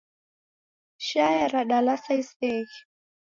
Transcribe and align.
Shaya 1.07 1.45
radalasa 1.53 2.13
iseghe. 2.21 2.79